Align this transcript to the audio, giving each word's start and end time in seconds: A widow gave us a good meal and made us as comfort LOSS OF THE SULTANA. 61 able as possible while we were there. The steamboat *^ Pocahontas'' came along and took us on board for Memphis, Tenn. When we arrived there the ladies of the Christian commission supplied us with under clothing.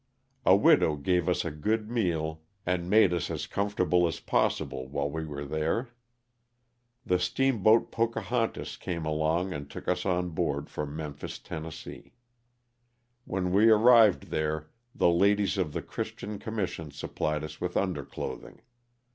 A 0.47 0.55
widow 0.55 0.95
gave 0.95 1.29
us 1.29 1.45
a 1.45 1.51
good 1.51 1.87
meal 1.87 2.41
and 2.65 2.89
made 2.89 3.13
us 3.13 3.29
as 3.29 3.45
comfort 3.45 3.87
LOSS 3.89 4.17
OF 4.17 4.25
THE 4.25 4.31
SULTANA. 4.31 4.49
61 4.49 4.49
able 4.49 4.49
as 4.49 4.49
possible 4.51 4.87
while 4.87 5.11
we 5.11 5.25
were 5.25 5.45
there. 5.45 5.89
The 7.05 7.19
steamboat 7.19 7.87
*^ 7.87 7.91
Pocahontas'' 7.91 8.77
came 8.79 9.05
along 9.05 9.53
and 9.53 9.69
took 9.69 9.87
us 9.87 10.03
on 10.03 10.29
board 10.29 10.71
for 10.71 10.87
Memphis, 10.87 11.37
Tenn. 11.37 11.69
When 13.25 13.51
we 13.51 13.69
arrived 13.69 14.31
there 14.31 14.71
the 14.95 15.09
ladies 15.09 15.59
of 15.59 15.71
the 15.71 15.83
Christian 15.83 16.39
commission 16.39 16.89
supplied 16.89 17.43
us 17.43 17.61
with 17.61 17.77
under 17.77 18.03
clothing. 18.03 18.61